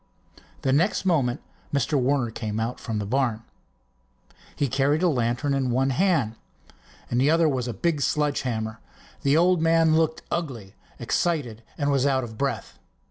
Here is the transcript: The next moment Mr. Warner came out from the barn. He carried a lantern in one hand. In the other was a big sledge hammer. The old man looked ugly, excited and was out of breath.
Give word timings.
The 0.63 0.73
next 0.73 1.05
moment 1.05 1.43
Mr. 1.71 1.93
Warner 1.95 2.31
came 2.31 2.59
out 2.59 2.79
from 2.79 2.97
the 2.97 3.05
barn. 3.05 3.43
He 4.55 4.67
carried 4.67 5.03
a 5.03 5.07
lantern 5.07 5.53
in 5.53 5.69
one 5.69 5.91
hand. 5.91 6.37
In 7.11 7.19
the 7.19 7.29
other 7.29 7.47
was 7.47 7.67
a 7.67 7.71
big 7.75 8.01
sledge 8.01 8.41
hammer. 8.41 8.79
The 9.21 9.37
old 9.37 9.61
man 9.61 9.95
looked 9.95 10.23
ugly, 10.31 10.73
excited 10.97 11.61
and 11.77 11.91
was 11.91 12.07
out 12.07 12.23
of 12.23 12.35
breath. 12.35 12.79